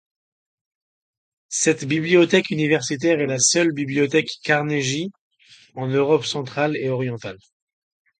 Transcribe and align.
Cette 1.49 1.85
bibliothèque 1.85 2.49
universitaire 2.49 3.19
est 3.19 3.27
la 3.27 3.37
seule 3.37 3.71
bibliothèque 3.71 4.31
Carnegie 4.43 5.11
en 5.75 5.85
Europe 5.87 6.25
centrale 6.25 6.75
et 6.75 6.89
orientale. 6.89 7.37